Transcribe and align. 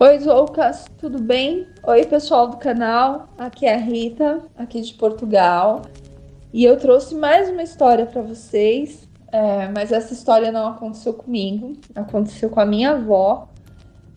Oi, 0.00 0.16
Zoucas, 0.20 0.84
tudo 0.96 1.20
bem? 1.20 1.66
Oi, 1.82 2.06
pessoal 2.06 2.46
do 2.46 2.56
canal. 2.56 3.30
Aqui 3.36 3.66
é 3.66 3.74
a 3.74 3.78
Rita, 3.78 4.42
aqui 4.56 4.80
de 4.80 4.94
Portugal. 4.94 5.82
E 6.52 6.62
eu 6.62 6.76
trouxe 6.76 7.16
mais 7.16 7.50
uma 7.50 7.64
história 7.64 8.06
para 8.06 8.22
vocês, 8.22 9.08
é, 9.32 9.66
mas 9.74 9.90
essa 9.90 10.12
história 10.12 10.52
não 10.52 10.68
aconteceu 10.68 11.14
comigo, 11.14 11.72
aconteceu 11.96 12.48
com 12.48 12.60
a 12.60 12.64
minha 12.64 12.92
avó, 12.92 13.48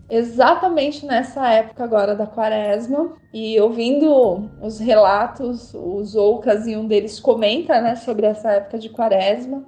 exatamente 0.08 1.04
nessa 1.04 1.52
época 1.52 1.84
agora 1.84 2.14
da 2.14 2.28
quaresma. 2.28 3.14
E 3.34 3.60
ouvindo 3.60 4.52
os 4.62 4.78
relatos, 4.78 5.74
os 5.74 6.10
Zoucas 6.10 6.68
e 6.68 6.78
um 6.78 6.86
deles 6.86 7.20
comenta 7.20 7.82
né, 7.82 7.96
sobre 7.96 8.28
essa 8.28 8.52
época 8.52 8.78
de 8.78 8.90
quaresma. 8.90 9.64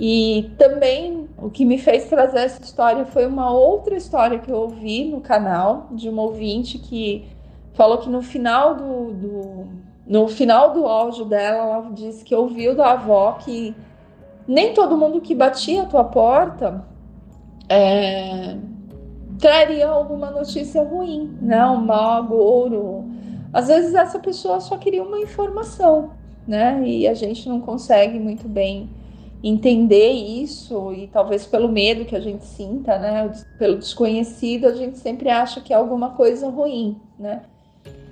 E 0.00 0.50
também 0.58 1.21
o 1.42 1.50
que 1.50 1.64
me 1.64 1.76
fez 1.76 2.08
trazer 2.08 2.40
essa 2.40 2.62
história 2.62 3.04
foi 3.04 3.26
uma 3.26 3.52
outra 3.52 3.96
história 3.96 4.38
que 4.38 4.50
eu 4.50 4.56
ouvi 4.56 5.04
no 5.04 5.20
canal 5.20 5.88
de 5.90 6.08
uma 6.08 6.22
ouvinte 6.22 6.78
que 6.78 7.26
falou 7.74 7.98
que 7.98 8.08
no 8.08 8.22
final 8.22 8.76
do, 8.76 9.12
do 9.12 9.66
no 10.06 10.28
final 10.28 10.72
do 10.72 10.86
áudio 10.86 11.24
dela 11.24 11.74
ela 11.74 11.90
disse 11.90 12.24
que 12.24 12.34
ouviu 12.34 12.74
da 12.74 12.92
avó 12.92 13.32
que 13.32 13.74
nem 14.46 14.72
todo 14.72 14.96
mundo 14.96 15.20
que 15.20 15.34
batia 15.34 15.82
a 15.82 15.86
tua 15.86 16.04
porta 16.04 16.84
é, 17.68 18.56
traria 19.38 19.88
alguma 19.88 20.30
notícia 20.30 20.82
ruim, 20.82 21.36
né? 21.40 21.66
Um 21.66 21.78
mau 21.78 22.12
agouro. 22.12 23.04
Às 23.52 23.68
vezes 23.68 23.94
essa 23.94 24.18
pessoa 24.18 24.60
só 24.60 24.76
queria 24.76 25.02
uma 25.02 25.18
informação, 25.18 26.10
né? 26.46 26.82
E 26.84 27.08
a 27.08 27.14
gente 27.14 27.48
não 27.48 27.60
consegue 27.60 28.18
muito 28.18 28.48
bem 28.48 28.90
entender 29.42 30.10
isso 30.10 30.92
e 30.92 31.08
talvez 31.08 31.44
pelo 31.44 31.68
medo 31.68 32.04
que 32.04 32.14
a 32.14 32.20
gente 32.20 32.44
sinta, 32.44 32.98
né, 32.98 33.32
pelo 33.58 33.76
desconhecido, 33.76 34.66
a 34.66 34.74
gente 34.74 34.98
sempre 34.98 35.28
acha 35.28 35.60
que 35.60 35.72
é 35.72 35.76
alguma 35.76 36.10
coisa 36.10 36.48
ruim, 36.48 37.00
né? 37.18 37.42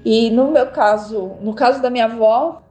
E 0.04 0.30
no 0.30 0.50
meu 0.50 0.66
caso, 0.70 1.32
no 1.40 1.54
caso 1.54 1.80
da 1.80 1.90
minha 1.90 2.06
avó, 2.06 2.62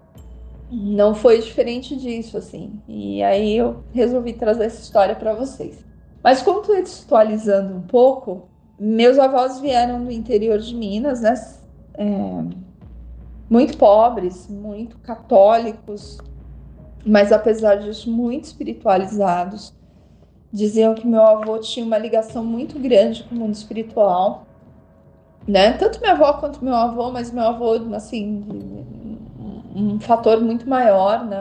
não 0.71 1.16
foi 1.16 1.39
diferente 1.39 1.95
disso, 1.95 2.38
assim. 2.38 2.81
E 2.88 3.23
aí 3.23 3.55
eu 3.55 3.83
resolvi 3.93 4.33
trazer 4.33 4.66
essa 4.66 4.81
história 4.81 5.16
para 5.16 5.33
vocês. 5.33 5.83
Mas 6.23 6.41
contextualizando 6.41 7.75
um 7.75 7.81
pouco, 7.81 8.49
meus 8.79 9.17
avós 9.17 9.59
vieram 9.59 10.03
do 10.03 10.11
interior 10.11 10.59
de 10.59 10.75
Minas, 10.75 11.21
né? 11.21 11.33
É, 11.95 12.44
muito 13.49 13.77
pobres, 13.77 14.47
muito 14.47 14.97
católicos, 14.99 16.19
mas 17.05 17.31
apesar 17.31 17.75
disso, 17.75 18.11
muito 18.11 18.45
espiritualizados. 18.45 19.73
Diziam 20.52 20.95
que 20.95 21.08
meu 21.08 21.22
avô 21.22 21.59
tinha 21.59 21.86
uma 21.86 21.97
ligação 21.97 22.44
muito 22.44 22.80
grande 22.80 23.23
com 23.23 23.36
o 23.36 23.38
mundo 23.38 23.53
espiritual, 23.53 24.47
né? 25.47 25.73
Tanto 25.73 26.00
minha 26.00 26.14
avó 26.14 26.33
quanto 26.33 26.64
meu 26.64 26.73
avô, 26.75 27.11
mas 27.11 27.31
meu 27.31 27.44
avô, 27.44 27.73
assim, 27.95 28.45
um 29.75 30.00
fator 30.00 30.41
muito 30.41 30.67
maior, 30.67 31.25
né? 31.25 31.40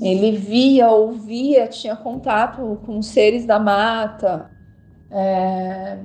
Ele 0.00 0.36
via, 0.36 0.90
ouvia, 0.90 1.68
tinha 1.68 1.94
contato 1.94 2.80
com 2.86 3.02
seres 3.02 3.44
da 3.44 3.58
mata, 3.58 4.50
é, 5.10 5.98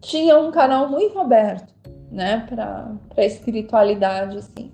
tinha 0.00 0.38
um 0.38 0.50
canal 0.50 0.88
muito 0.88 1.18
aberto, 1.18 1.72
né, 2.10 2.46
para 2.48 2.92
a 3.16 3.24
espiritualidade, 3.24 4.36
assim. 4.36 4.70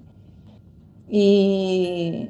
E 1.09 2.28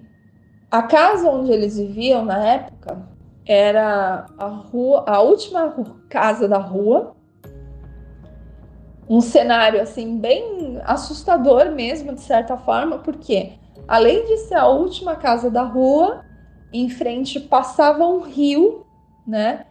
a 0.71 0.83
casa 0.83 1.31
onde 1.31 1.53
eles 1.53 1.77
viviam 1.77 2.25
na 2.25 2.45
época 2.45 3.09
era 3.47 4.27
a 4.37 4.47
rua, 4.47 5.05
a 5.07 5.21
última 5.21 5.73
casa 6.09 6.49
da 6.49 6.59
rua. 6.59 7.15
Um 9.09 9.21
cenário 9.21 9.81
assim 9.81 10.19
bem 10.19 10.81
assustador 10.85 11.71
mesmo 11.71 12.13
de 12.13 12.21
certa 12.21 12.57
forma, 12.57 12.99
porque 12.99 13.53
além 13.87 14.27
de 14.27 14.39
ser 14.39 14.57
a 14.57 14.67
última 14.67 15.15
casa 15.15 15.49
da 15.49 15.63
rua, 15.63 16.25
em 16.73 16.91
frente 16.91 17.39
passava 17.39 18.05
um 18.05 18.21
rio, 18.21 18.85
né? 19.25 19.67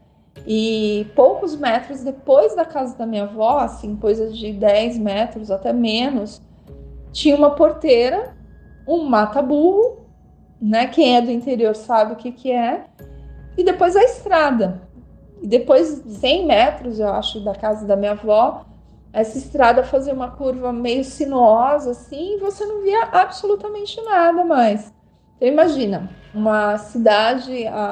E 0.48 1.08
poucos 1.16 1.56
metros 1.56 2.02
depois 2.02 2.56
da 2.56 2.64
casa 2.64 2.98
da 2.98 3.06
minha 3.06 3.24
avó, 3.24 3.60
assim, 3.60 3.96
coisa 3.98 4.30
de 4.30 4.54
10 4.54 4.98
metros 4.98 5.52
até 5.52 5.74
menos, 5.74 6.42
tinha 7.12 7.36
uma 7.36 7.52
porteira, 7.52 8.34
um 8.88 9.04
mata-burro 9.04 10.05
né? 10.62 10.88
Quem 10.88 11.18
é 11.18 11.22
do 11.22 11.32
interior 11.32 11.76
sabe 11.76 12.14
o 12.14 12.16
que, 12.16 12.32
que 12.32 12.52
é. 12.52 12.86
E 13.58 13.64
depois 13.64 13.96
a 13.96 14.04
estrada. 14.04 14.82
E 15.42 15.48
depois 15.48 16.04
100 16.08 16.46
metros, 16.46 17.00
eu 17.00 17.10
acho, 17.10 17.40
da 17.44 17.54
casa 17.54 17.86
da 17.86 17.96
minha 17.96 18.12
avó, 18.12 18.66
essa 19.14 19.38
estrada 19.38 19.84
fazia 19.84 20.14
uma 20.14 20.32
curva 20.32 20.74
meio 20.74 21.04
sinuosa 21.04 21.92
assim, 21.92 22.36
e 22.36 22.40
você 22.40 22.66
não 22.66 22.82
via 22.82 23.04
absolutamente 23.12 24.02
nada 24.02 24.44
mais. 24.44 24.94
Então 25.38 25.48
imagina, 25.48 26.10
uma 26.34 26.78
cidade 26.78 27.66
a, 27.68 27.92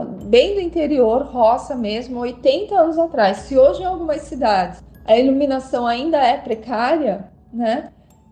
a, 0.00 0.04
bem 0.24 0.54
do 0.54 0.60
interior, 0.60 1.22
roça 1.22 1.76
mesmo, 1.76 2.18
80 2.20 2.74
anos 2.74 2.98
atrás. 2.98 3.38
Se 3.38 3.56
hoje 3.56 3.82
em 3.82 3.84
algumas 3.84 4.22
cidades 4.22 4.82
a 5.04 5.16
iluminação 5.16 5.86
ainda 5.86 6.18
é 6.18 6.36
precária, 6.36 7.30
né? 7.52 7.90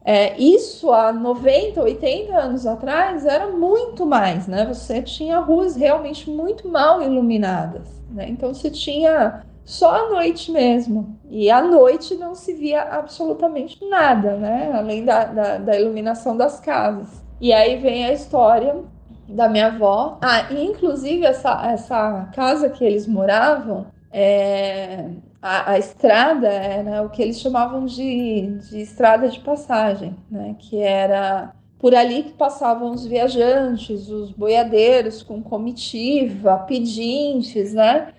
É, 0.09 0.41
isso 0.41 0.93
há 0.93 1.13
90, 1.13 1.83
80 1.83 2.33
anos 2.33 2.65
atrás 2.65 3.27
era 3.27 3.49
muito 3.49 4.07
mais, 4.07 4.47
né? 4.47 4.65
Você 4.67 5.03
tinha 5.03 5.41
ruas 5.41 5.75
realmente 5.75 6.31
muito 6.31 6.69
mal 6.69 7.03
iluminadas, 7.03 7.89
né? 8.09 8.29
Então 8.29 8.55
você 8.55 8.71
tinha 8.71 9.43
só 9.65 10.07
à 10.07 10.11
noite 10.11 10.53
mesmo. 10.53 11.19
E 11.29 11.51
à 11.51 11.61
noite 11.61 12.15
não 12.15 12.37
se 12.37 12.55
via 12.55 12.83
absolutamente 12.83 13.85
nada, 13.85 14.37
né? 14.37 14.71
Além 14.73 15.05
da, 15.05 15.25
da, 15.25 15.59
da 15.59 15.81
iluminação 15.81 16.37
das 16.37 16.61
casas. 16.61 17.21
E 17.41 17.53
aí 17.53 17.77
vem 17.77 18.07
a 18.07 18.13
história 18.13 18.77
da 19.29 19.49
minha 19.49 19.67
avó. 19.67 20.19
Ah, 20.23 20.53
inclusive 20.53 21.27
essa, 21.27 21.69
essa 21.69 22.31
casa 22.33 22.71
que 22.71 22.85
eles 22.85 23.09
moravam, 23.09 23.87
é, 24.13 25.11
a, 25.47 25.71
a 25.73 25.79
estrada 25.79 26.49
era 26.49 27.03
o 27.03 27.09
que 27.09 27.23
eles 27.23 27.39
chamavam 27.39 27.87
de, 27.87 28.59
de 28.69 28.81
estrada 28.81 29.29
de 29.29 29.39
passagem, 29.39 30.17
né? 30.29 30.57
que 30.59 30.81
era 30.81 31.55
por 31.79 31.95
ali 31.95 32.25
que 32.25 32.33
passavam 32.33 32.91
os 32.91 33.07
viajantes, 33.07 34.09
os 34.09 34.33
boiadeiros 34.33 35.23
com 35.23 35.41
comitiva, 35.41 36.59
pedintes, 36.67 37.75
né? 37.75 38.13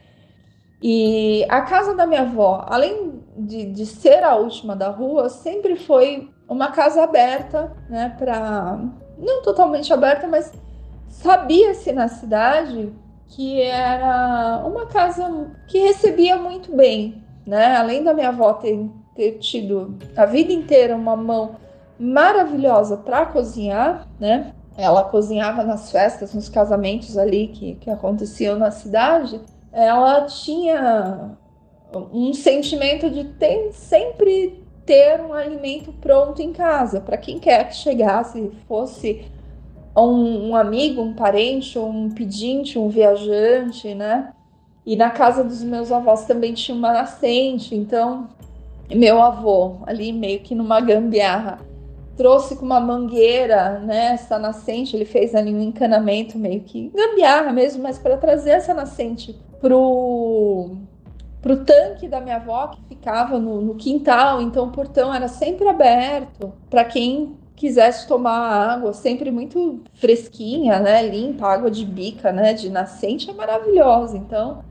E 0.81 1.43
a 1.49 1.61
casa 1.61 1.95
da 1.95 2.05
minha 2.05 2.21
avó, 2.21 2.63
além 2.69 3.19
de, 3.35 3.65
de 3.71 3.85
ser 3.88 4.23
a 4.23 4.35
última 4.35 4.75
da 4.75 4.89
rua, 4.89 5.27
sempre 5.27 5.75
foi 5.75 6.29
uma 6.47 6.71
casa 6.71 7.03
aberta, 7.03 7.75
né? 7.89 8.15
Para 8.17 8.79
não 9.17 9.41
totalmente 9.41 9.91
aberta, 9.91 10.27
mas 10.27 10.53
sabia-se 11.09 11.91
na 11.91 12.07
cidade 12.07 12.94
que 13.29 13.61
era 13.61 14.63
uma 14.65 14.85
casa 14.85 15.51
que 15.67 15.79
recebia 15.79 16.38
muito 16.38 16.75
bem, 16.75 17.23
né? 17.45 17.75
Além 17.75 18.03
da 18.03 18.13
minha 18.13 18.29
avó 18.29 18.53
ter, 18.53 18.89
ter 19.15 19.33
tido 19.39 19.97
a 20.15 20.25
vida 20.25 20.51
inteira 20.51 20.95
uma 20.95 21.15
mão 21.15 21.56
maravilhosa 22.00 22.97
para 22.97 23.25
cozinhar, 23.25 24.07
né? 24.19 24.53
Ela 24.77 25.03
cozinhava 25.03 25.63
nas 25.63 25.91
festas, 25.91 26.33
nos 26.33 26.50
casamentos 26.50 27.18
ali 27.18 27.47
que, 27.47 27.75
que 27.75 27.89
aconteciam 27.89 28.57
na 28.57 28.69
cidade. 28.69 29.41
Ela 29.71 30.25
tinha 30.25 31.38
um 32.13 32.33
sentimento 32.33 33.09
de 33.09 33.23
ter, 33.23 33.71
sempre 33.73 34.63
ter 34.85 35.19
um 35.19 35.33
alimento 35.33 35.91
pronto 35.94 36.41
em 36.41 36.53
casa 36.53 37.01
para 37.01 37.18
quem 37.18 37.39
quer 37.39 37.68
que 37.68 37.75
chegasse, 37.75 38.51
fosse 38.68 39.25
um, 40.05 40.49
um 40.49 40.55
amigo, 40.55 41.01
um 41.01 41.13
parente, 41.13 41.79
um 41.79 42.09
pedinte, 42.09 42.77
um 42.77 42.89
viajante, 42.89 43.94
né? 43.95 44.33
E 44.85 44.95
na 44.95 45.09
casa 45.09 45.44
dos 45.44 45.63
meus 45.63 45.91
avós 45.91 46.25
também 46.25 46.53
tinha 46.53 46.77
uma 46.77 46.94
nascente, 46.94 47.75
então 47.75 48.29
meu 48.89 49.21
avô, 49.21 49.77
ali 49.85 50.13
meio 50.13 50.39
que 50.39 50.55
numa 50.55 50.79
gambiarra, 50.79 51.59
trouxe 52.15 52.55
com 52.55 52.65
uma 52.65 52.79
mangueira, 52.79 53.79
né, 53.79 54.13
essa 54.13 54.39
nascente, 54.39 54.95
ele 54.95 55.05
fez 55.05 55.35
ali 55.35 55.53
um 55.53 55.61
encanamento 55.61 56.38
meio 56.38 56.61
que 56.61 56.89
gambiarra 56.95 57.51
mesmo, 57.51 57.83
mas 57.83 57.99
para 57.99 58.17
trazer 58.17 58.51
essa 58.51 58.73
nascente 58.73 59.38
pro 59.59 60.77
pro 61.41 61.63
tanque 61.63 62.07
da 62.07 62.19
minha 62.19 62.38
avó 62.38 62.67
que 62.67 62.81
ficava 62.89 63.39
no, 63.39 63.61
no 63.61 63.75
quintal, 63.75 64.41
então 64.41 64.65
o 64.65 64.71
portão 64.71 65.13
era 65.13 65.27
sempre 65.27 65.67
aberto 65.67 66.51
para 66.69 66.83
quem 66.83 67.38
quisesse 67.57 68.07
tomar 68.07 68.38
água, 68.38 68.94
sempre 68.94 69.31
muito 69.31 69.81
fresquinha, 69.95 70.80
né, 70.80 71.01
limpa, 71.01 71.48
água 71.48 71.71
de 71.71 71.83
bica, 71.83 72.31
né, 72.31 72.54
de 72.54 72.69
nascente 72.69 73.30
é 73.30 73.33
maravilhosa. 73.33 74.15
Então, 74.15 74.63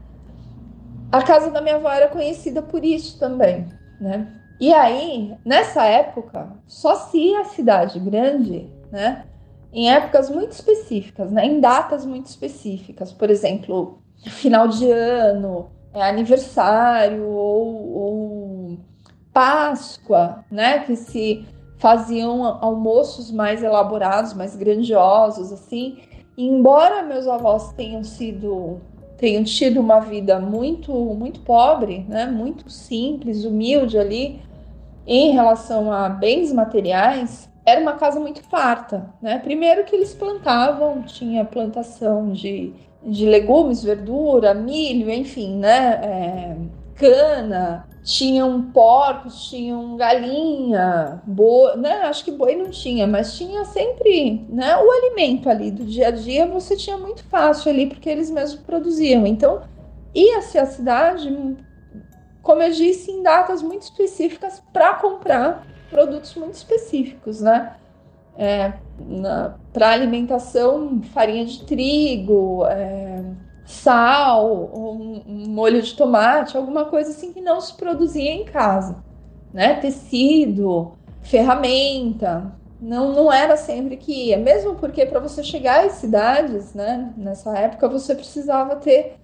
a 1.10 1.20
casa 1.20 1.50
da 1.50 1.60
minha 1.60 1.76
avó 1.76 1.90
era 1.90 2.08
conhecida 2.08 2.62
por 2.62 2.84
isso 2.84 3.18
também, 3.18 3.66
né? 4.00 4.32
E 4.60 4.72
aí, 4.72 5.34
nessa 5.44 5.84
época, 5.84 6.48
só 6.66 6.94
se 6.94 7.34
a 7.34 7.44
cidade 7.44 7.98
grande, 7.98 8.70
né? 8.90 9.26
Em 9.72 9.90
épocas 9.90 10.30
muito 10.30 10.52
específicas, 10.52 11.30
né? 11.30 11.44
Em 11.44 11.60
datas 11.60 12.06
muito 12.06 12.26
específicas, 12.26 13.12
por 13.12 13.28
exemplo, 13.28 13.98
final 14.16 14.68
de 14.68 14.90
ano, 14.90 15.70
é, 15.92 16.02
aniversário 16.02 17.26
ou, 17.28 17.92
ou 17.92 18.78
Páscoa, 19.32 20.44
né? 20.50 20.78
Que 20.80 20.96
se 20.96 21.44
faziam 21.78 22.44
almoços 22.62 23.30
mais 23.30 23.62
elaborados, 23.62 24.34
mais 24.34 24.56
grandiosos, 24.56 25.52
assim. 25.52 25.98
E 26.36 26.46
embora 26.46 27.02
meus 27.02 27.26
avós 27.26 27.72
tenham 27.72 28.02
sido 28.04 28.80
tenham 29.16 29.42
tido 29.44 29.80
uma 29.80 29.98
vida 29.98 30.38
muito 30.38 30.92
muito 30.92 31.40
pobre, 31.40 32.04
né, 32.06 32.26
muito 32.26 32.68
simples, 32.70 33.46
humilde 33.46 33.98
ali 33.98 34.40
em 35.06 35.30
relação 35.30 35.90
a 35.92 36.08
bens 36.08 36.52
materiais, 36.52 37.48
era 37.64 37.80
uma 37.80 37.94
casa 37.94 38.18
muito 38.20 38.42
farta, 38.44 39.08
né? 39.22 39.38
Primeiro 39.38 39.84
que 39.84 39.94
eles 39.94 40.14
plantavam, 40.14 41.02
tinha 41.02 41.44
plantação 41.44 42.32
de, 42.32 42.72
de 43.02 43.26
legumes, 43.26 43.82
verdura, 43.82 44.52
milho, 44.52 45.10
enfim, 45.10 45.56
né? 45.56 46.00
É, 46.02 46.56
cana, 46.94 47.86
tinham 48.06 48.62
porcos, 48.70 49.48
tinham 49.50 49.96
galinha, 49.96 51.20
boi, 51.26 51.76
né? 51.76 52.02
Acho 52.02 52.24
que 52.24 52.30
boi 52.30 52.54
não 52.54 52.70
tinha, 52.70 53.04
mas 53.04 53.36
tinha 53.36 53.64
sempre, 53.64 54.46
né? 54.48 54.76
O 54.76 54.88
alimento 54.88 55.50
ali 55.50 55.72
do 55.72 55.84
dia 55.84 56.06
a 56.06 56.10
dia 56.12 56.46
você 56.46 56.76
tinha 56.76 56.96
muito 56.96 57.24
fácil 57.24 57.68
ali 57.68 57.86
porque 57.86 58.08
eles 58.08 58.30
mesmos 58.30 58.62
produziam. 58.62 59.26
Então 59.26 59.60
ia-se 60.14 60.56
à 60.56 60.66
cidade, 60.66 61.56
como 62.42 62.62
eu 62.62 62.70
disse, 62.70 63.10
em 63.10 63.24
datas 63.24 63.60
muito 63.60 63.82
específicas 63.82 64.62
para 64.72 64.94
comprar 64.94 65.66
produtos 65.90 66.32
muito 66.36 66.54
específicos, 66.54 67.40
né? 67.40 67.74
É, 68.38 68.72
para 69.72 69.90
alimentação, 69.90 71.02
farinha 71.12 71.44
de 71.44 71.64
trigo, 71.64 72.64
é, 72.66 73.24
sal, 73.66 74.70
um, 74.72 75.22
molho 75.26 75.82
de 75.82 75.94
tomate, 75.94 76.56
alguma 76.56 76.84
coisa 76.86 77.10
assim 77.10 77.32
que 77.32 77.40
não 77.40 77.60
se 77.60 77.74
produzia 77.74 78.30
em 78.30 78.44
casa, 78.44 79.02
né? 79.52 79.74
Tecido, 79.74 80.92
ferramenta, 81.22 82.54
não, 82.80 83.12
não 83.12 83.32
era 83.32 83.56
sempre 83.56 83.96
que 83.96 84.28
ia, 84.28 84.38
mesmo 84.38 84.76
porque 84.76 85.04
para 85.04 85.18
você 85.18 85.42
chegar 85.42 85.84
às 85.84 85.94
cidades, 85.94 86.74
né, 86.74 87.12
nessa 87.16 87.56
época 87.58 87.88
você 87.88 88.14
precisava 88.14 88.76
ter 88.76 89.16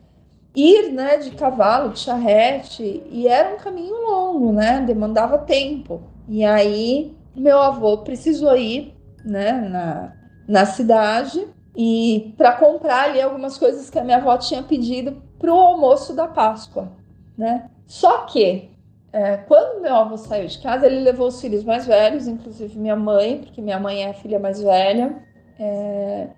ir, 0.55 0.93
né, 0.93 1.19
de 1.19 1.31
cavalo, 1.33 1.91
de 1.91 2.01
charrete, 2.01 3.03
e 3.11 3.29
era 3.29 3.55
um 3.55 3.59
caminho 3.59 3.95
longo, 3.95 4.53
né, 4.53 4.81
demandava 4.81 5.39
tempo. 5.39 6.03
E 6.29 6.45
aí 6.45 7.15
meu 7.35 7.59
avô 7.59 7.99
precisou 7.99 8.57
ir, 8.57 8.95
né, 9.25 9.53
na, 9.53 10.13
na 10.49 10.67
cidade 10.67 11.47
e 11.77 12.35
para 12.37 12.53
comprar 12.53 13.05
ali 13.05 13.21
algumas 13.21 13.57
coisas 13.59 13.89
que 13.89 13.99
a 13.99 14.05
minha 14.05 14.19
avó 14.19 14.37
tinha 14.37 14.63
pedido 14.63 15.23
para 15.39 15.53
o 15.53 15.59
almoço 15.59 16.15
da 16.15 16.27
Páscoa, 16.27 16.93
né? 17.37 17.71
Só 17.87 18.19
que 18.27 18.71
é, 19.13 19.37
quando 19.39 19.83
meu 19.83 19.95
avô 19.95 20.17
saiu 20.17 20.47
de 20.47 20.59
casa, 20.59 20.87
ele 20.87 21.01
levou 21.01 21.29
os 21.29 21.41
filhos 21.41 21.65
mais 21.65 21.87
velhos, 21.87 22.27
inclusive 22.27 22.79
minha 22.79 22.97
mãe, 22.97 23.39
porque 23.39 23.61
minha 23.61 23.79
mãe 23.79 24.05
é 24.05 24.11
a 24.11 24.15
filha 24.15 24.39
mais 24.39 24.63
velha. 24.63 25.23
É, 25.59 26.29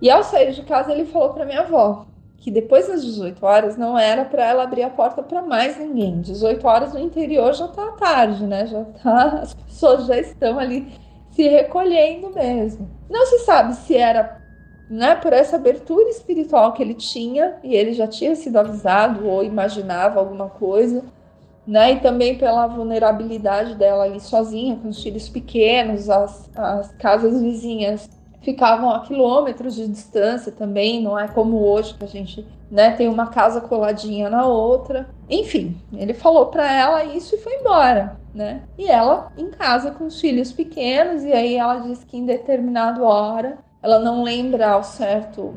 e 0.00 0.10
ao 0.10 0.22
sair 0.22 0.52
de 0.52 0.62
casa, 0.62 0.92
ele 0.92 1.06
falou 1.06 1.30
para 1.30 1.44
minha 1.44 1.60
avó 1.60 2.06
que 2.38 2.50
depois 2.50 2.86
das 2.86 3.04
18 3.04 3.44
horas 3.44 3.76
não 3.76 3.98
era 3.98 4.24
para 4.24 4.44
ela 4.44 4.62
abrir 4.62 4.82
a 4.82 4.90
porta 4.90 5.22
para 5.22 5.42
mais 5.42 5.78
ninguém. 5.78 6.20
18 6.20 6.64
horas 6.66 6.92
no 6.92 7.00
interior 7.00 7.52
já 7.54 7.66
tá 7.66 7.92
tarde, 7.92 8.44
né? 8.44 8.66
Já 8.66 8.84
tá, 8.84 9.40
as 9.42 9.54
pessoas 9.54 10.06
já 10.06 10.16
estão 10.18 10.58
ali 10.58 10.86
se 11.30 11.48
recolhendo 11.48 12.30
mesmo. 12.30 12.88
Não 13.10 13.26
se 13.26 13.40
sabe 13.40 13.74
se 13.74 13.96
era 13.96 14.40
né, 14.88 15.14
por 15.16 15.32
essa 15.32 15.56
abertura 15.56 16.08
espiritual 16.08 16.72
que 16.72 16.82
ele 16.82 16.94
tinha, 16.94 17.56
e 17.62 17.74
ele 17.74 17.92
já 17.92 18.06
tinha 18.06 18.34
sido 18.36 18.56
avisado 18.56 19.26
ou 19.26 19.42
imaginava 19.42 20.20
alguma 20.20 20.48
coisa, 20.48 21.04
né, 21.66 21.92
e 21.92 22.00
também 22.00 22.38
pela 22.38 22.66
vulnerabilidade 22.66 23.74
dela 23.74 24.04
ali 24.04 24.20
sozinha, 24.20 24.76
com 24.76 24.88
os 24.88 25.02
filhos 25.02 25.28
pequenos, 25.28 26.08
as, 26.08 26.48
as 26.54 26.92
casas 26.92 27.40
vizinhas 27.42 28.08
ficavam 28.40 28.90
a 28.90 29.00
quilômetros 29.00 29.74
de 29.74 29.88
distância 29.88 30.52
também, 30.52 31.02
não 31.02 31.18
é 31.18 31.26
como 31.26 31.64
hoje 31.64 31.94
que 31.94 32.04
a 32.04 32.08
gente 32.08 32.46
né, 32.70 32.92
tem 32.92 33.08
uma 33.08 33.26
casa 33.26 33.60
coladinha 33.60 34.30
na 34.30 34.46
outra. 34.46 35.08
Enfim, 35.28 35.76
ele 35.92 36.14
falou 36.14 36.46
para 36.46 36.72
ela 36.72 37.04
isso 37.04 37.34
e 37.34 37.38
foi 37.38 37.54
embora, 37.54 38.16
né? 38.32 38.62
E 38.78 38.86
ela 38.86 39.32
em 39.36 39.50
casa 39.50 39.90
com 39.90 40.06
os 40.06 40.20
filhos 40.20 40.52
pequenos, 40.52 41.24
e 41.24 41.32
aí 41.32 41.56
ela 41.56 41.80
disse 41.80 42.06
que 42.06 42.16
em 42.16 42.24
determinada 42.24 43.02
hora 43.02 43.58
ela 43.82 43.98
não 43.98 44.22
lembra 44.22 44.70
ao 44.70 44.82
certo, 44.82 45.54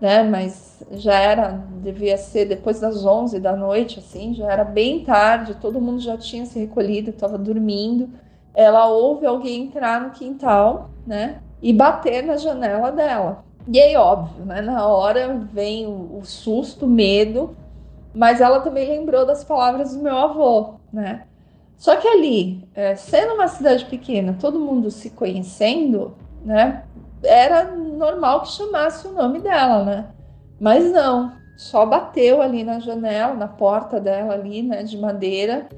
né? 0.00 0.22
Mas 0.22 0.82
já 0.92 1.14
era, 1.14 1.60
devia 1.82 2.16
ser 2.16 2.46
depois 2.46 2.80
das 2.80 3.04
11 3.04 3.40
da 3.40 3.56
noite, 3.56 3.98
assim, 3.98 4.34
já 4.34 4.50
era 4.50 4.64
bem 4.64 5.04
tarde, 5.04 5.56
todo 5.56 5.80
mundo 5.80 6.00
já 6.00 6.16
tinha 6.16 6.46
se 6.46 6.58
recolhido, 6.58 7.10
estava 7.10 7.38
dormindo. 7.38 8.08
Ela 8.54 8.86
ouve 8.88 9.26
alguém 9.26 9.64
entrar 9.64 10.00
no 10.00 10.10
quintal, 10.10 10.90
né? 11.06 11.40
E 11.60 11.72
bater 11.72 12.22
na 12.22 12.36
janela 12.36 12.90
dela. 12.90 13.44
E 13.68 13.80
aí, 13.80 13.96
óbvio, 13.96 14.44
né? 14.44 14.60
Na 14.60 14.86
hora 14.86 15.36
vem 15.52 15.86
o, 15.86 16.18
o 16.18 16.24
susto, 16.24 16.86
o 16.86 16.88
medo, 16.88 17.56
mas 18.14 18.40
ela 18.40 18.60
também 18.60 18.88
lembrou 18.88 19.26
das 19.26 19.44
palavras 19.44 19.94
do 19.94 20.02
meu 20.02 20.16
avô, 20.16 20.74
né? 20.92 21.24
Só 21.76 21.96
que 21.96 22.08
ali, 22.08 22.66
é, 22.74 22.96
sendo 22.96 23.34
uma 23.34 23.48
cidade 23.48 23.84
pequena, 23.84 24.36
todo 24.40 24.58
mundo 24.58 24.90
se 24.90 25.10
conhecendo, 25.10 26.14
né? 26.44 26.84
Era 27.26 27.64
normal 27.74 28.42
que 28.42 28.52
chamasse 28.52 29.06
o 29.06 29.12
nome 29.12 29.40
dela, 29.40 29.84
né? 29.84 30.06
Mas 30.58 30.90
não, 30.90 31.32
só 31.56 31.84
bateu 31.84 32.40
ali 32.40 32.62
na 32.62 32.80
janela, 32.80 33.34
na 33.34 33.48
porta 33.48 34.00
dela 34.00 34.34
ali, 34.34 34.62
né, 34.62 34.82
de 34.82 34.96
madeira. 34.96 35.68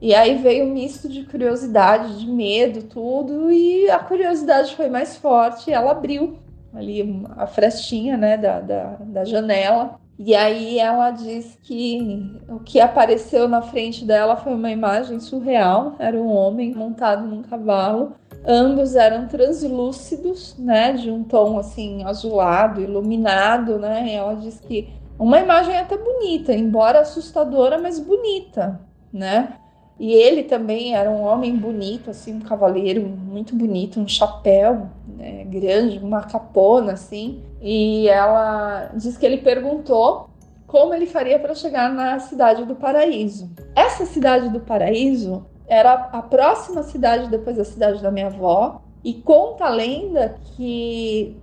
E 0.00 0.14
aí 0.14 0.36
veio 0.36 0.64
um 0.66 0.72
misto 0.72 1.08
de 1.08 1.24
curiosidade, 1.24 2.18
de 2.18 2.26
medo, 2.26 2.82
tudo, 2.82 3.52
e 3.52 3.88
a 3.88 4.00
curiosidade 4.00 4.74
foi 4.74 4.88
mais 4.88 5.16
forte. 5.16 5.72
Ela 5.72 5.92
abriu 5.92 6.38
ali 6.74 7.24
a 7.36 7.46
frestinha, 7.46 8.16
né, 8.16 8.36
da, 8.36 8.60
da, 8.60 8.96
da 9.00 9.24
janela. 9.24 10.00
E 10.18 10.34
aí 10.34 10.78
ela 10.78 11.10
diz 11.10 11.58
que 11.62 12.40
o 12.48 12.58
que 12.60 12.80
apareceu 12.80 13.48
na 13.48 13.62
frente 13.62 14.04
dela 14.04 14.36
foi 14.36 14.54
uma 14.54 14.70
imagem 14.70 15.20
surreal. 15.20 15.94
Era 15.98 16.16
um 16.16 16.28
homem 16.32 16.74
montado 16.74 17.26
num 17.26 17.42
cavalo 17.42 18.14
Ambos 18.44 18.96
eram 18.96 19.28
translúcidos, 19.28 20.56
né, 20.58 20.92
de 20.94 21.10
um 21.10 21.22
tom 21.22 21.58
assim 21.58 22.02
azulado, 22.04 22.80
iluminado, 22.80 23.78
né? 23.78 24.06
E 24.08 24.12
ela 24.12 24.34
diz 24.34 24.58
que 24.60 24.88
uma 25.18 25.38
imagem 25.38 25.76
até 25.76 25.96
bonita, 25.96 26.52
embora 26.52 27.00
assustadora, 27.00 27.78
mas 27.78 28.00
bonita, 28.00 28.80
né? 29.12 29.56
E 29.98 30.12
ele 30.12 30.42
também 30.42 30.96
era 30.96 31.08
um 31.08 31.22
homem 31.22 31.54
bonito, 31.56 32.10
assim, 32.10 32.34
um 32.34 32.40
cavaleiro 32.40 33.02
muito 33.02 33.54
bonito, 33.54 34.00
um 34.00 34.08
chapéu 34.08 34.88
né, 35.06 35.44
grande, 35.44 35.98
uma 35.98 36.22
capona, 36.22 36.94
assim. 36.94 37.40
E 37.60 38.08
ela 38.08 38.90
diz 38.96 39.16
que 39.16 39.24
ele 39.24 39.38
perguntou 39.38 40.30
como 40.66 40.92
ele 40.94 41.06
faria 41.06 41.38
para 41.38 41.54
chegar 41.54 41.92
na 41.92 42.18
cidade 42.18 42.64
do 42.64 42.74
Paraíso. 42.74 43.50
Essa 43.76 44.06
cidade 44.06 44.48
do 44.48 44.58
Paraíso 44.58 45.46
era 45.72 45.94
a 45.94 46.20
próxima 46.20 46.82
cidade 46.82 47.30
depois 47.30 47.56
da 47.56 47.64
cidade 47.64 48.02
da 48.02 48.10
minha 48.10 48.26
avó, 48.26 48.82
e 49.02 49.14
conta 49.14 49.64
a 49.64 49.70
lenda 49.70 50.36
que 50.54 51.34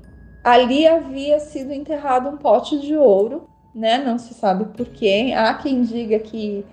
ali 0.44 0.86
havia 0.88 1.40
sido 1.40 1.74
enterrado 1.74 2.30
um 2.30 2.38
pote 2.38 2.80
de 2.80 2.96
ouro, 2.96 3.50
né? 3.74 3.98
Não 3.98 4.20
se 4.20 4.36
sabe 4.36 4.66
por 4.66 4.86
quê. 4.86 5.34
Há 5.36 5.56
quem 5.56 5.82
diga 5.82 6.20
que 6.20 6.64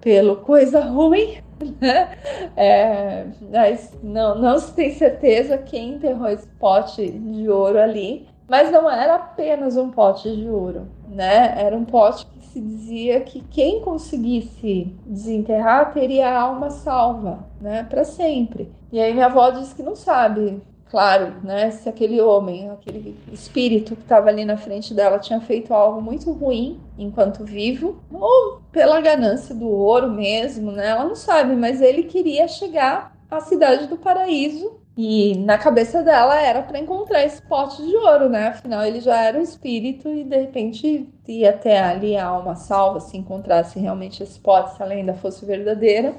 pelo 0.00 0.36
coisa 0.36 0.80
ruim, 0.80 1.36
né? 1.78 2.16
É, 2.56 3.26
mas 3.50 3.92
não, 4.02 4.38
não 4.38 4.58
se 4.58 4.72
tem 4.72 4.94
certeza 4.94 5.58
quem 5.58 5.94
enterrou 5.94 6.28
esse 6.28 6.48
pote 6.58 7.10
de 7.10 7.46
ouro 7.46 7.78
ali. 7.78 8.26
Mas 8.48 8.72
não 8.72 8.90
era 8.90 9.16
apenas 9.16 9.76
um 9.76 9.90
pote 9.90 10.34
de 10.34 10.48
ouro, 10.48 10.88
né? 11.08 11.54
Era 11.58 11.76
um 11.76 11.84
pote 11.84 12.26
se 12.52 12.60
dizia 12.60 13.20
que 13.22 13.40
quem 13.50 13.80
conseguisse 13.80 14.94
desenterrar 15.06 15.92
teria 15.92 16.28
a 16.28 16.40
alma 16.42 16.68
salva, 16.70 17.46
né, 17.60 17.84
para 17.84 18.04
sempre. 18.04 18.70
E 18.92 19.00
aí 19.00 19.14
minha 19.14 19.26
avó 19.26 19.50
disse 19.50 19.74
que 19.74 19.82
não 19.82 19.96
sabe, 19.96 20.60
claro, 20.90 21.36
né, 21.42 21.70
se 21.70 21.88
aquele 21.88 22.20
homem, 22.20 22.68
aquele 22.68 23.16
espírito 23.32 23.96
que 23.96 24.02
estava 24.02 24.28
ali 24.28 24.44
na 24.44 24.58
frente 24.58 24.92
dela 24.92 25.18
tinha 25.18 25.40
feito 25.40 25.72
algo 25.72 26.02
muito 26.02 26.30
ruim 26.30 26.78
enquanto 26.98 27.42
vivo, 27.42 28.02
ou 28.12 28.60
pela 28.70 29.00
ganância 29.00 29.54
do 29.54 29.66
ouro 29.66 30.10
mesmo, 30.10 30.70
né? 30.72 30.88
Ela 30.88 31.04
não 31.04 31.14
sabe, 31.14 31.56
mas 31.56 31.80
ele 31.80 32.02
queria 32.02 32.46
chegar 32.46 33.16
à 33.30 33.40
cidade 33.40 33.86
do 33.86 33.96
paraíso 33.96 34.81
e 34.96 35.36
na 35.38 35.56
cabeça 35.56 36.02
dela 36.02 36.38
era 36.38 36.62
para 36.62 36.78
encontrar 36.78 37.24
esse 37.24 37.40
pote 37.42 37.82
de 37.82 37.96
ouro, 37.96 38.28
né? 38.28 38.48
Afinal, 38.48 38.84
ele 38.84 39.00
já 39.00 39.22
era 39.22 39.38
um 39.38 39.42
espírito 39.42 40.08
e 40.08 40.22
de 40.22 40.36
repente 40.36 41.08
ia 41.26 41.50
até 41.50 41.80
ali 41.80 42.14
a 42.16 42.26
alma 42.26 42.54
salva 42.56 43.00
se 43.00 43.16
encontrasse 43.16 43.78
realmente 43.78 44.22
esse 44.22 44.38
pote, 44.38 44.76
se 44.76 44.82
a 44.82 44.86
lenda 44.86 45.14
fosse 45.14 45.46
verdadeira. 45.46 46.14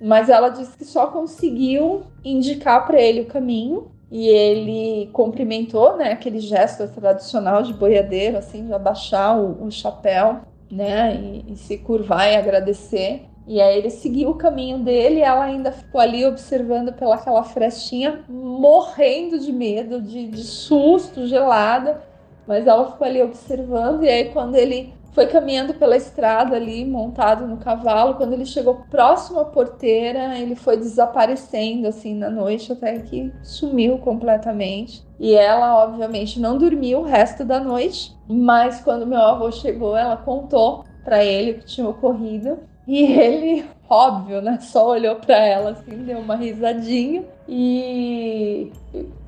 Mas 0.00 0.28
ela 0.28 0.48
disse 0.48 0.76
que 0.76 0.84
só 0.84 1.08
conseguiu 1.08 2.02
indicar 2.24 2.86
para 2.86 3.00
ele 3.00 3.20
o 3.20 3.26
caminho 3.26 3.90
e 4.10 4.26
ele 4.26 5.10
cumprimentou, 5.12 5.96
né? 5.96 6.12
Aquele 6.12 6.40
gesto 6.40 6.88
tradicional 6.88 7.62
de 7.62 7.72
boiadeiro, 7.72 8.38
assim, 8.38 8.66
de 8.66 8.72
abaixar 8.72 9.38
o, 9.38 9.64
o 9.64 9.70
chapéu, 9.70 10.40
né? 10.70 11.14
E, 11.14 11.52
e 11.52 11.56
se 11.56 11.78
curvar 11.78 12.32
e 12.32 12.36
agradecer. 12.36 13.26
E 13.48 13.62
aí 13.62 13.78
ele 13.78 13.88
seguiu 13.88 14.28
o 14.28 14.34
caminho 14.34 14.80
dele 14.80 15.20
ela 15.20 15.44
ainda 15.44 15.72
ficou 15.72 15.98
ali 15.98 16.26
observando 16.26 16.92
pelaquela 16.92 17.42
frestinha, 17.42 18.20
morrendo 18.28 19.38
de 19.38 19.50
medo, 19.50 20.02
de, 20.02 20.28
de 20.28 20.44
susto, 20.44 21.26
gelada. 21.26 22.02
Mas 22.46 22.66
ela 22.66 22.90
ficou 22.92 23.06
ali 23.06 23.22
observando, 23.22 24.04
e 24.04 24.08
aí 24.08 24.30
quando 24.32 24.54
ele 24.54 24.92
foi 25.12 25.26
caminhando 25.26 25.74
pela 25.74 25.96
estrada 25.96 26.54
ali, 26.56 26.84
montado 26.84 27.46
no 27.46 27.56
cavalo, 27.56 28.14
quando 28.14 28.34
ele 28.34 28.44
chegou 28.44 28.82
próximo 28.90 29.40
à 29.40 29.44
porteira, 29.46 30.38
ele 30.38 30.54
foi 30.54 30.76
desaparecendo 30.76 31.88
assim 31.88 32.14
na 32.14 32.30
noite 32.30 32.72
até 32.72 32.98
que 33.00 33.32
sumiu 33.42 33.98
completamente. 33.98 35.04
E 35.18 35.34
ela, 35.34 35.82
obviamente, 35.84 36.38
não 36.38 36.56
dormiu 36.56 37.00
o 37.00 37.04
resto 37.04 37.44
da 37.44 37.58
noite, 37.58 38.14
mas 38.28 38.80
quando 38.80 39.06
meu 39.06 39.20
avô 39.20 39.50
chegou, 39.50 39.96
ela 39.96 40.16
contou 40.16 40.84
para 41.02 41.24
ele 41.24 41.52
o 41.52 41.58
que 41.58 41.66
tinha 41.66 41.88
ocorrido. 41.88 42.60
E 42.88 43.04
ele, 43.04 43.66
óbvio, 43.88 44.40
né? 44.40 44.58
Só 44.60 44.88
olhou 44.88 45.16
para 45.16 45.36
ela 45.36 45.70
assim, 45.72 46.04
deu 46.04 46.18
uma 46.18 46.34
risadinha 46.34 47.22
e, 47.46 48.72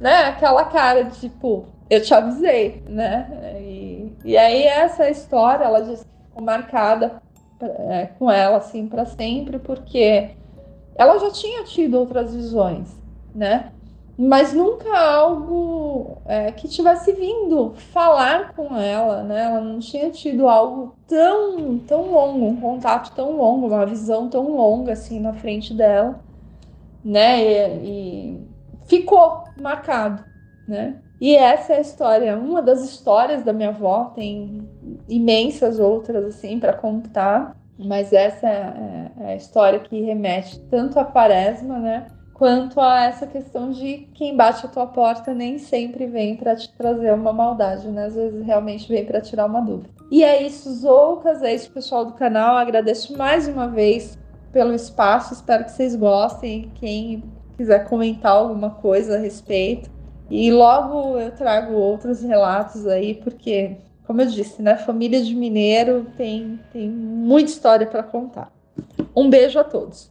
né? 0.00 0.24
Aquela 0.28 0.64
cara 0.64 1.04
de 1.04 1.20
tipo, 1.20 1.66
eu 1.90 2.02
te 2.02 2.14
avisei, 2.14 2.82
né? 2.88 3.58
E, 3.60 4.12
e 4.24 4.38
aí 4.38 4.62
essa 4.62 5.10
história, 5.10 5.64
ela 5.64 5.82
que 5.82 5.96
ficou 5.98 6.42
marcada 6.42 7.22
é, 7.60 8.06
com 8.18 8.30
ela 8.30 8.56
assim 8.56 8.88
para 8.88 9.04
sempre, 9.04 9.58
porque 9.58 10.30
ela 10.96 11.18
já 11.18 11.30
tinha 11.30 11.62
tido 11.64 11.98
outras 11.98 12.34
visões, 12.34 12.98
né? 13.34 13.72
Mas 14.22 14.52
nunca 14.52 14.94
algo 14.98 16.18
é, 16.26 16.52
que 16.52 16.68
tivesse 16.68 17.10
vindo 17.14 17.72
falar 17.90 18.52
com 18.54 18.76
ela, 18.76 19.22
né? 19.22 19.44
Ela 19.44 19.62
não 19.62 19.78
tinha 19.78 20.10
tido 20.10 20.46
algo 20.46 20.94
tão, 21.08 21.78
tão 21.78 22.10
longo, 22.10 22.44
um 22.44 22.56
contato 22.60 23.14
tão 23.14 23.34
longo, 23.34 23.68
uma 23.68 23.86
visão 23.86 24.28
tão 24.28 24.54
longa 24.54 24.92
assim 24.92 25.18
na 25.18 25.32
frente 25.32 25.72
dela, 25.72 26.20
né? 27.02 27.42
E, 27.42 28.34
e 28.36 28.48
ficou 28.84 29.44
marcado, 29.58 30.22
né? 30.68 31.00
E 31.18 31.34
essa 31.34 31.72
é 31.72 31.76
a 31.76 31.80
história, 31.80 32.36
uma 32.36 32.60
das 32.60 32.82
histórias 32.84 33.42
da 33.42 33.54
minha 33.54 33.70
avó, 33.70 34.12
tem 34.14 34.68
imensas 35.08 35.78
outras 35.78 36.26
assim 36.26 36.60
para 36.60 36.74
contar, 36.74 37.56
mas 37.78 38.12
essa 38.12 38.46
é, 38.46 39.12
é 39.18 39.26
a 39.28 39.36
história 39.36 39.80
que 39.80 39.98
remete 40.02 40.60
tanto 40.68 41.00
à 41.00 41.06
quaresma, 41.06 41.78
né? 41.78 42.06
Quanto 42.40 42.80
a 42.80 43.04
essa 43.04 43.26
questão 43.26 43.70
de 43.70 44.08
quem 44.14 44.34
bate 44.34 44.64
a 44.64 44.68
tua 44.70 44.86
porta 44.86 45.34
nem 45.34 45.58
sempre 45.58 46.06
vem 46.06 46.36
para 46.38 46.56
te 46.56 46.72
trazer 46.72 47.12
uma 47.12 47.34
maldade, 47.34 47.86
né? 47.88 48.06
Às 48.06 48.14
vezes 48.14 48.46
realmente 48.46 48.88
vem 48.88 49.04
para 49.04 49.20
tirar 49.20 49.44
uma 49.44 49.60
dúvida. 49.60 49.90
E 50.10 50.24
é 50.24 50.42
isso, 50.42 50.72
Zoucas, 50.72 51.42
é 51.42 51.54
isso, 51.54 51.70
pessoal 51.70 52.06
do 52.06 52.14
canal. 52.14 52.56
Agradeço 52.56 53.14
mais 53.14 53.46
uma 53.46 53.68
vez 53.68 54.18
pelo 54.50 54.72
espaço, 54.72 55.34
espero 55.34 55.66
que 55.66 55.72
vocês 55.72 55.94
gostem. 55.94 56.72
Quem 56.76 57.22
quiser 57.58 57.86
comentar 57.86 58.32
alguma 58.32 58.70
coisa 58.70 59.16
a 59.16 59.18
respeito. 59.18 59.90
E 60.30 60.50
logo 60.50 61.18
eu 61.18 61.32
trago 61.32 61.74
outros 61.74 62.22
relatos 62.22 62.86
aí, 62.86 63.16
porque, 63.16 63.76
como 64.06 64.22
eu 64.22 64.26
disse, 64.26 64.62
né? 64.62 64.78
Família 64.78 65.22
de 65.22 65.34
Mineiro 65.34 66.06
tem, 66.16 66.58
tem 66.72 66.88
muita 66.88 67.50
história 67.50 67.86
para 67.86 68.02
contar. 68.02 68.50
Um 69.14 69.28
beijo 69.28 69.58
a 69.58 69.64
todos. 69.64 70.10